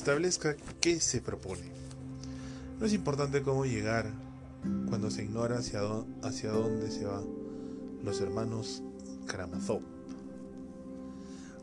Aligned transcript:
Establezca 0.00 0.56
qué 0.80 0.98
se 0.98 1.20
propone. 1.20 1.60
No 2.78 2.86
es 2.86 2.94
importante 2.94 3.42
cómo 3.42 3.66
llegar 3.66 4.06
cuando 4.88 5.10
se 5.10 5.24
ignora 5.24 5.58
hacia, 5.58 5.80
dónde 5.82 6.90
se 6.90 7.04
va. 7.04 7.22
Los 8.02 8.22
hermanos 8.22 8.82
Karamazov. 9.26 9.82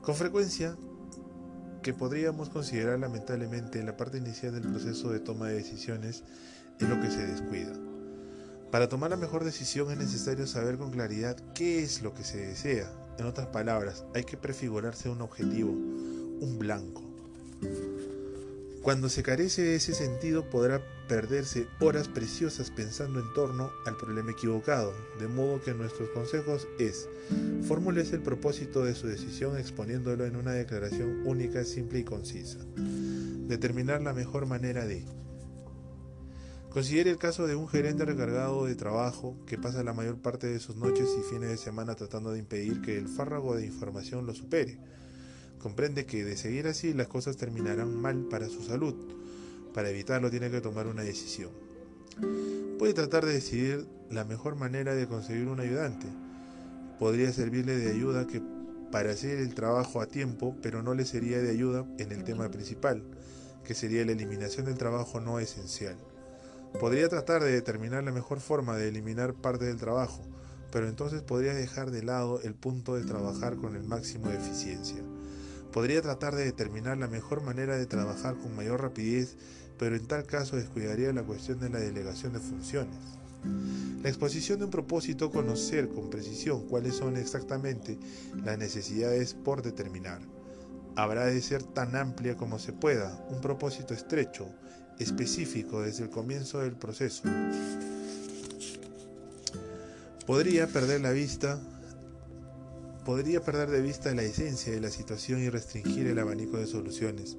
Con 0.04 0.14
frecuencia, 0.14 0.78
que 1.82 1.96
podríamos 1.96 2.50
considerar 2.50 3.00
lamentablemente 3.00 3.82
la 3.82 3.97
parte 3.97 4.20
inicial 4.20 4.54
del 4.54 4.71
proceso 4.71 5.10
de 5.10 5.19
toma 5.19 5.47
de 5.47 5.56
decisiones 5.56 6.24
es 6.79 6.88
lo 6.88 7.01
que 7.01 7.10
se 7.10 7.25
descuida. 7.25 7.74
Para 8.69 8.88
tomar 8.88 9.10
la 9.10 9.18
mejor 9.18 9.46
decisión 9.46 9.89
es 9.89 9.97
necesario 9.97 10.46
saber 10.46 10.78
con 10.78 10.92
claridad 10.92 11.38
qué 11.56 11.82
es 11.82 12.04
lo 12.04 12.14
que 12.14 12.24
se 12.24 12.38
desea. 12.38 12.88
En 13.18 13.25
otras 13.25 13.47
palabras, 13.47 14.06
hay 14.14 14.25
que 14.25 14.38
prefigurarse 14.38 15.10
un 15.10 15.21
objetivo, 15.21 15.71
un 15.71 16.57
blanco. 16.60 17.01
Cuando 18.87 19.09
se 19.09 19.21
carece 19.21 19.64
de 19.64 19.75
ese 19.75 19.93
sentido 19.93 20.50
podrá 20.50 20.82
perderse 21.09 21.68
horas 21.82 22.07
preciosas 22.07 22.71
pensando 22.71 23.19
en 23.19 23.33
torno 23.33 23.69
al 23.86 23.97
problema 23.97 24.32
equivocado, 24.32 24.93
de 25.19 25.28
modo 25.28 25.61
que 25.61 25.73
nuestros 25.73 26.07
consejos 26.11 26.69
es, 26.79 27.09
formúlese 27.68 28.15
el 28.15 28.21
propósito 28.21 28.86
de 28.86 28.95
su 28.95 29.07
decisión 29.07 29.57
exponiéndolo 29.57 30.25
en 30.25 30.37
una 30.37 30.54
declaración 30.54 31.28
única, 31.28 31.65
simple 31.65 32.00
y 32.00 32.03
concisa. 32.05 32.59
Determinar 32.78 34.02
la 34.03 34.14
mejor 34.14 34.45
manera 34.45 34.86
de. 34.86 35.03
Considere 36.69 37.09
el 37.09 37.17
caso 37.17 37.45
de 37.45 37.58
un 37.58 37.67
gerente 37.67 38.06
recargado 38.06 38.67
de 38.67 38.75
trabajo 38.75 39.36
que 39.45 39.58
pasa 39.58 39.83
la 39.83 39.92
mayor 39.92 40.22
parte 40.22 40.47
de 40.47 40.61
sus 40.61 40.78
noches 40.78 41.09
y 41.19 41.30
fines 41.30 41.50
de 41.50 41.58
semana 41.58 41.95
tratando 41.95 42.31
de 42.31 42.39
impedir 42.39 42.80
que 42.80 42.97
el 42.97 43.09
fárrago 43.09 43.53
de 43.53 43.66
información 43.66 44.25
lo 44.25 44.33
supere 44.33 44.80
Comprende 45.59 46.06
que 46.06 46.23
de 46.23 46.38
seguir 46.38 46.68
así 46.68 46.94
las 46.94 47.08
cosas 47.08 47.38
terminarán 47.38 47.95
mal 47.95 48.28
para 48.30 48.48
su 48.48 48.64
salud. 48.64 48.95
Para 49.73 49.90
evitarlo 49.90 50.30
tiene 50.30 50.52
que 50.52 50.62
tomar 50.62 50.88
una 50.88 51.04
decisión. 51.04 51.52
Puede 52.78 52.94
tratar 52.94 53.26
de 53.26 53.34
decidir 53.34 53.88
la 54.09 54.23
mejor 54.23 54.56
manera 54.56 54.94
de 54.96 55.08
conseguir 55.08 55.48
un 55.48 55.59
ayudante. 55.59 56.08
Podría 57.00 57.31
servirle 57.31 57.78
de 57.78 57.92
ayuda 57.92 58.28
que 58.28 58.42
para 58.92 59.12
hacer 59.12 59.40
el 59.40 59.54
trabajo 59.54 60.02
a 60.02 60.08
tiempo, 60.08 60.56
pero 60.62 60.81
no 60.81 60.94
le 60.94 61.06
sería 61.06 61.40
de 61.40 61.52
ayuda 61.52 61.86
en 61.98 62.12
el 62.12 62.24
tema 62.24 62.50
principal, 62.50 63.03
que 63.64 63.74
sería 63.74 64.06
la 64.06 64.14
eliminación 64.14 64.66
del 64.66 64.78
trabajo 64.78 65.20
no 65.20 65.40
esencial. 65.40 65.98
Podría 66.80 67.09
tratar 67.09 67.44
de 67.44 67.52
determinar 67.52 68.03
la 68.03 68.12
mejor 68.12 68.40
forma 68.40 68.78
de 68.78 68.90
eliminar 68.90 69.34
parte 69.34 69.66
del 69.66 69.78
trabajo, 69.78 70.22
pero 70.72 70.88
entonces 70.88 71.22
podría 71.22 71.53
dejar 71.53 71.92
de 71.92 72.03
lado 72.03 72.42
el 72.42 72.53
punto 72.53 72.96
de 72.96 73.03
trabajar 73.03 73.58
con 73.58 73.76
el 73.76 73.84
máximo 73.84 74.30
de 74.30 74.38
eficiencia. 74.38 75.02
Podría 75.78 76.02
tratar 76.02 76.36
de 76.36 76.44
determinar 76.44 76.97
la 76.97 77.08
mejor 77.08 77.44
manera 77.44 77.78
de 77.78 77.86
trabajar 77.86 78.36
con 78.36 78.56
mayor 78.56 78.81
rapidez, 78.81 79.36
pero 79.78 79.95
en 79.95 80.08
tal 80.08 80.25
caso 80.25 80.56
descuidaría 80.56 81.14
la 81.14 81.22
cuestión 81.22 81.59
de 81.59 81.69
la 81.69 81.78
delegación 81.78 82.34
de 82.34 82.39
funciones. 82.39 82.97
La 84.02 84.09
exposición 84.09 84.58
de 84.58 84.66
un 84.66 84.72
propósito, 84.72 85.30
conocer 85.30 85.88
con 85.89 86.09
precisión 86.09 86.67
cuáles 86.67 86.95
son 86.95 87.16
exactamente 87.16 88.00
las 88.44 88.58
necesidades 88.58 89.36
por 89.36 89.61
determinar. 89.61 90.19
Habrá 90.95 91.28
de 91.28 91.39
ser 91.44 91.61
tan 91.61 91.95
amplia 91.95 92.36
como 92.36 92.58
se 92.58 92.73
pueda, 92.73 93.23
un 93.30 93.39
propósito 93.39 93.94
estrecho, 93.94 94.50
específico 94.97 95.84
desde 95.84 96.06
el 96.06 96.09
comienzo 96.09 96.58
del 96.58 96.75
proceso. 96.75 97.22
Podría 100.25 100.66
perder 100.66 101.02
la 101.02 101.12
vista 101.12 101.62
podría 103.08 103.41
perder 103.41 103.69
de 103.69 103.81
vista 103.81 104.13
la 104.13 104.23
esencia 104.23 104.73
de 104.73 104.81
la 104.81 104.89
situación 104.89 105.41
y 105.41 105.50
restringir 105.50 106.08
el 106.08 106.19
abanico 106.19 106.58
de 106.58 106.67
soluciones. 106.67 107.38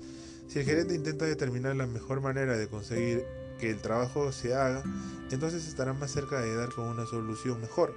Si 0.48 0.58
el 0.58 0.64
gerente 0.64 0.94
intenta 0.94 1.26
determinar 1.26 1.76
la 1.76 1.86
mejor 1.86 2.22
manera 2.22 2.56
de 2.56 2.68
conseguir 2.68 3.26
que 3.60 3.68
el 3.68 3.76
trabajo 3.76 4.32
se 4.32 4.54
haga, 4.54 4.82
entonces 5.30 5.68
estará 5.68 5.92
más 5.92 6.10
cerca 6.10 6.40
de 6.40 6.56
dar 6.56 6.70
con 6.70 6.86
una 6.86 7.04
solución 7.04 7.60
mejor. 7.60 7.94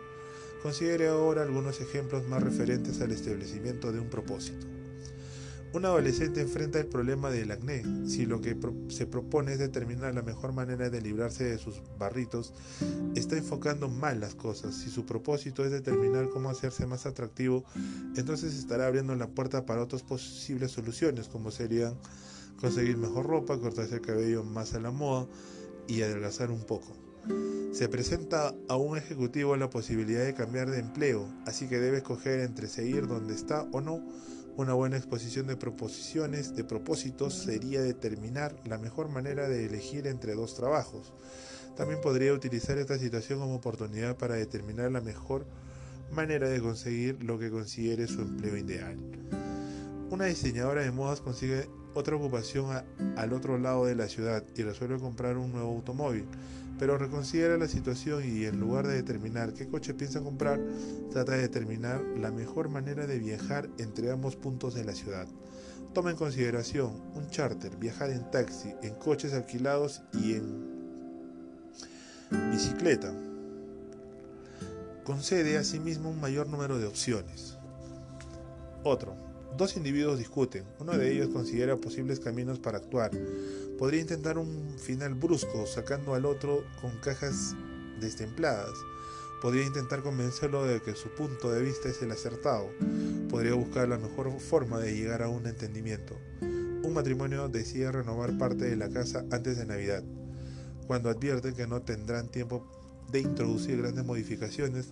Considere 0.61 1.07
ahora 1.07 1.43
algunos 1.43 1.79
ejemplos 1.79 2.27
más 2.27 2.43
referentes 2.43 2.99
al 2.99 3.13
establecimiento 3.13 3.93
de 3.93 4.01
un 4.01 4.09
propósito. 4.09 4.67
Un 5.73 5.85
adolescente 5.85 6.41
enfrenta 6.41 6.79
el 6.79 6.87
problema 6.87 7.29
del 7.29 7.49
acné. 7.49 7.83
Si 8.05 8.25
lo 8.25 8.41
que 8.41 8.57
se 8.89 9.05
propone 9.05 9.53
es 9.53 9.59
determinar 9.59 10.13
la 10.13 10.21
mejor 10.21 10.51
manera 10.51 10.89
de 10.89 11.01
librarse 11.01 11.45
de 11.45 11.57
sus 11.57 11.81
barritos, 11.97 12.53
está 13.15 13.37
enfocando 13.37 13.87
mal 13.87 14.19
las 14.19 14.35
cosas. 14.35 14.75
Si 14.75 14.89
su 14.89 15.05
propósito 15.05 15.63
es 15.63 15.71
determinar 15.71 16.27
cómo 16.29 16.49
hacerse 16.49 16.85
más 16.87 17.05
atractivo, 17.05 17.63
entonces 18.17 18.55
estará 18.55 18.85
abriendo 18.85 19.15
la 19.15 19.27
puerta 19.27 19.65
para 19.65 19.81
otras 19.81 20.03
posibles 20.03 20.71
soluciones, 20.71 21.29
como 21.29 21.51
serían 21.51 21.95
conseguir 22.59 22.97
mejor 22.97 23.25
ropa, 23.25 23.57
cortarse 23.57 23.95
el 23.95 24.01
cabello 24.01 24.43
más 24.43 24.73
a 24.73 24.81
la 24.81 24.91
moda 24.91 25.25
y 25.87 26.01
adelgazar 26.01 26.51
un 26.51 26.65
poco. 26.65 26.97
Se 27.71 27.87
presenta 27.87 28.53
a 28.67 28.75
un 28.75 28.97
ejecutivo 28.97 29.55
la 29.55 29.69
posibilidad 29.69 30.25
de 30.25 30.33
cambiar 30.33 30.69
de 30.69 30.79
empleo, 30.79 31.25
así 31.45 31.69
que 31.69 31.79
debe 31.79 31.97
escoger 31.97 32.41
entre 32.41 32.67
seguir 32.67 33.07
donde 33.07 33.33
está 33.33 33.65
o 33.71 33.79
no 33.79 34.01
una 34.57 34.73
buena 34.73 34.97
exposición 34.97 35.47
de 35.47 35.55
proposiciones, 35.55 36.55
de 36.55 36.63
propósitos, 36.63 37.33
sería 37.33 37.81
determinar 37.81 38.55
la 38.65 38.77
mejor 38.77 39.09
manera 39.09 39.47
de 39.47 39.65
elegir 39.65 40.07
entre 40.07 40.35
dos 40.35 40.55
trabajos. 40.55 41.13
También 41.75 42.01
podría 42.01 42.33
utilizar 42.33 42.77
esta 42.77 42.97
situación 42.97 43.39
como 43.39 43.55
oportunidad 43.55 44.17
para 44.17 44.35
determinar 44.35 44.91
la 44.91 45.01
mejor 45.01 45.45
manera 46.11 46.49
de 46.49 46.61
conseguir 46.61 47.23
lo 47.23 47.39
que 47.39 47.49
considere 47.49 48.07
su 48.07 48.21
empleo 48.21 48.57
ideal. 48.57 48.97
Una 50.09 50.25
diseñadora 50.25 50.81
de 50.81 50.91
modas 50.91 51.21
consigue 51.21 51.69
otra 51.93 52.15
ocupación 52.15 52.83
al 53.17 53.33
otro 53.33 53.57
lado 53.57 53.85
de 53.85 53.95
la 53.95 54.07
ciudad 54.07 54.43
y 54.55 54.63
resuelve 54.63 54.99
comprar 54.99 55.37
un 55.37 55.51
nuevo 55.51 55.69
automóvil 55.69 56.25
pero 56.81 56.97
reconsidera 56.97 57.57
la 57.57 57.67
situación 57.67 58.23
y 58.25 58.45
en 58.45 58.59
lugar 58.59 58.87
de 58.87 58.95
determinar 58.95 59.53
qué 59.53 59.67
coche 59.67 59.93
piensa 59.93 60.19
comprar, 60.21 60.59
trata 61.11 61.33
de 61.33 61.41
determinar 61.41 62.01
la 62.17 62.31
mejor 62.31 62.69
manera 62.69 63.05
de 63.05 63.19
viajar 63.19 63.69
entre 63.77 64.09
ambos 64.09 64.35
puntos 64.35 64.73
de 64.73 64.83
la 64.83 64.95
ciudad. 64.95 65.27
Toma 65.93 66.09
en 66.09 66.15
consideración 66.15 66.99
un 67.13 67.29
charter, 67.29 67.77
viajar 67.77 68.09
en 68.09 68.31
taxi, 68.31 68.73
en 68.81 68.95
coches 68.95 69.33
alquilados 69.33 70.01
y 70.11 70.33
en 70.33 70.71
bicicleta. 72.51 73.13
Concede 75.03 75.59
asimismo 75.59 76.09
un 76.09 76.19
mayor 76.19 76.49
número 76.49 76.79
de 76.79 76.87
opciones. 76.87 77.59
Otro. 78.83 79.30
Dos 79.57 79.75
individuos 79.75 80.17
discuten. 80.17 80.63
Uno 80.79 80.97
de 80.97 81.11
ellos 81.11 81.29
considera 81.29 81.75
posibles 81.77 82.19
caminos 82.19 82.59
para 82.59 82.77
actuar 82.77 83.11
podría 83.81 84.01
intentar 84.01 84.37
un 84.37 84.77
final 84.77 85.15
brusco 85.15 85.65
sacando 85.65 86.13
al 86.13 86.27
otro 86.27 86.63
con 86.79 86.91
cajas 86.99 87.55
destempladas. 87.99 88.69
Podría 89.41 89.65
intentar 89.65 90.03
convencerlo 90.03 90.65
de 90.65 90.83
que 90.83 90.93
su 90.93 91.09
punto 91.09 91.51
de 91.51 91.63
vista 91.63 91.89
es 91.89 91.99
el 92.03 92.11
acertado. 92.11 92.69
Podría 93.27 93.55
buscar 93.55 93.89
la 93.89 93.97
mejor 93.97 94.39
forma 94.39 94.77
de 94.77 94.93
llegar 94.93 95.23
a 95.23 95.29
un 95.29 95.47
entendimiento. 95.47 96.15
Un 96.41 96.93
matrimonio 96.93 97.49
decide 97.49 97.91
renovar 97.91 98.37
parte 98.37 98.65
de 98.65 98.75
la 98.75 98.91
casa 98.91 99.25
antes 99.31 99.57
de 99.57 99.65
Navidad. 99.65 100.03
Cuando 100.85 101.09
advierten 101.09 101.55
que 101.55 101.65
no 101.65 101.81
tendrán 101.81 102.29
tiempo 102.29 102.67
de 103.11 103.21
introducir 103.21 103.81
grandes 103.81 104.05
modificaciones, 104.05 104.89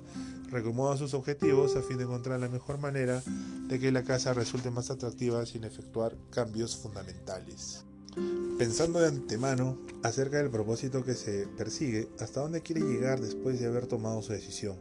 recomodan 0.51 0.97
sus 0.97 1.13
objetivos 1.13 1.75
a 1.75 1.81
fin 1.81 1.97
de 1.97 2.05
encontrar 2.05 2.39
la 2.39 2.49
mejor 2.49 2.79
manera 2.79 3.21
de 3.67 3.79
que 3.79 3.91
la 3.91 4.03
casa 4.03 4.33
resulte 4.33 4.71
más 4.71 4.89
atractiva 4.89 5.45
sin 5.45 5.63
efectuar 5.63 6.15
cambios 6.31 6.75
fundamentales 6.77 7.85
pensando 8.59 8.99
de 8.99 9.07
antemano 9.07 9.77
acerca 10.03 10.37
del 10.37 10.49
propósito 10.49 11.05
que 11.05 11.13
se 11.13 11.47
persigue, 11.47 12.09
hasta 12.19 12.41
dónde 12.41 12.61
quiere 12.61 12.81
llegar 12.81 13.21
después 13.21 13.57
de 13.57 13.67
haber 13.67 13.87
tomado 13.87 14.21
su 14.21 14.33
decisión. 14.33 14.75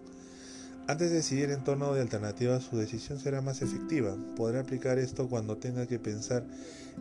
Antes 0.89 1.11
de 1.11 1.17
decidir 1.19 1.51
en 1.51 1.63
torno 1.63 1.95
de 1.95 2.01
alternativas, 2.01 2.65
su 2.65 2.77
decisión 2.77 3.21
será 3.21 3.41
más 3.41 3.63
efectiva. 3.63 4.17
Podrá 4.37 4.61
aplicar 4.61 4.99
esto 4.99 5.29
cuando 5.29 5.59
tenga 5.59 5.87
que 5.87 6.01
pensar 6.01 6.45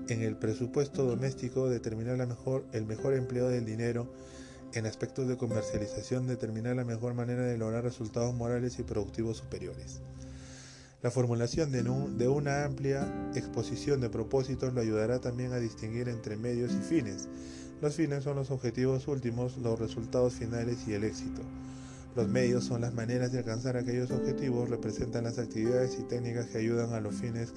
en 0.08 0.22
el 0.22 0.36
presupuesto 0.36 1.04
doméstico, 1.06 1.68
determinar 1.68 2.18
la 2.18 2.28
mejor, 2.28 2.64
el 2.74 2.86
mejor 2.86 3.16
empleo 3.16 3.50
del 3.50 3.66
dinero, 3.66 4.08
en 4.74 4.86
aspectos 4.86 5.28
de 5.28 5.38
comercialización, 5.38 6.28
determinar 6.28 6.76
la 6.76 6.86
mejor 6.86 7.14
manera 7.14 7.44
de 7.44 7.58
lograr 7.58 7.84
resultados 7.84 8.34
morales 8.34 8.80
y 8.80 8.84
productivos 8.84 9.38
superiores. 9.38 10.02
La 11.04 11.12
formulación 11.12 11.72
de, 11.72 12.28
una 12.28 12.66
amplia 12.66 13.32
exposición 13.36 14.02
de 14.02 14.10
propósitos 14.10 14.74
lo 14.74 14.82
ayudará 14.82 15.20
también 15.20 15.54
a 15.54 15.60
distinguir 15.60 16.10
entre 16.10 16.38
medios 16.38 16.72
y 16.74 16.80
fines. 16.80 17.30
Los 17.82 17.96
fines 17.96 18.24
son 18.24 18.36
los 18.36 18.50
objetivos 18.50 19.08
últimos, 19.08 19.58
los 19.58 19.80
resultados 19.80 20.34
finales 20.34 20.80
y 20.88 20.94
el 20.94 21.04
éxito. 21.04 21.44
Los 22.16 22.28
medios 22.28 22.64
son 22.64 22.82
las 22.82 22.96
maneras 22.96 23.32
de 23.32 23.38
alcanzar 23.38 23.78
aquellos 23.78 24.10
objetivos, 24.10 24.70
representan 24.70 25.26
las 25.26 25.38
actividades 25.38 25.98
y 26.00 26.04
técnicas 26.04 26.48
que 26.48 26.58
ayudan 26.58 26.92
a, 26.94 27.00
los 27.00 27.14
fines 27.14 27.54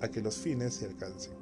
a 0.00 0.08
que 0.08 0.20
los 0.20 0.36
fines 0.36 0.74
se 0.74 0.84
alcancen. 0.84 1.41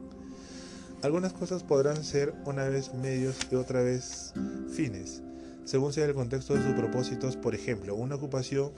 Algunas 1.02 1.32
cosas 1.32 1.62
podrán 1.62 2.04
ser 2.04 2.34
una 2.44 2.68
vez 2.68 2.92
medios 2.92 3.36
y 3.50 3.54
otra 3.54 3.80
vez 3.80 4.34
fines, 4.70 5.22
según 5.64 5.94
sea 5.94 6.04
el 6.04 6.12
contexto 6.12 6.54
de 6.54 6.62
sus 6.62 6.74
propósitos. 6.74 7.36
Por 7.36 7.54
ejemplo, 7.54 7.94
una 7.94 8.16
ocupación 8.16 8.70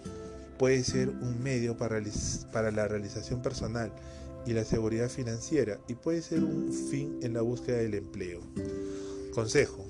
puede 0.56 0.84
ser 0.84 1.08
un 1.08 1.42
medio 1.42 1.76
para, 1.76 2.00
la 2.70 2.86
realización 2.86 3.42
personal 3.42 3.90
y 4.46 4.52
la 4.52 4.64
seguridad 4.64 5.08
financiera 5.08 5.80
y 5.88 5.94
puede 5.94 6.22
ser 6.22 6.44
un 6.44 6.72
fin 6.72 7.18
en 7.22 7.34
la 7.34 7.42
búsqueda 7.42 7.78
del 7.78 7.94
empleo. 7.94 8.40
Consejo. 9.34 9.84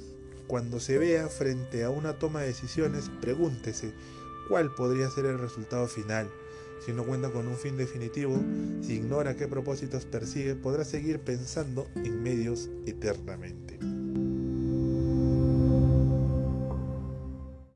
Cuando 0.47 0.81
se 0.81 0.97
vea 0.97 1.29
frente 1.29 1.85
a 1.85 1.91
una 1.91 2.19
toma 2.19 2.41
de 2.41 2.49
decisiones, 2.49 3.11
pregúntese 3.21 3.93
cuál 4.49 4.75
podría 4.75 5.11
ser 5.11 5.27
el 5.27 5.39
resultado 5.39 5.87
final. 5.87 6.31
Si 6.85 6.93
no 6.93 7.05
cuenta 7.05 7.31
con 7.31 7.47
un 7.47 7.57
fin 7.57 7.77
definitivo, 7.77 8.37
si 8.81 8.95
ignora 8.95 9.37
qué 9.37 9.47
propósitos 9.47 10.05
persigue, 10.05 10.57
podrá 10.57 10.85
seguir 10.85 11.21
pensando 11.21 11.87
en 11.95 12.23
medios 12.23 12.71
eternamente. 12.87 13.79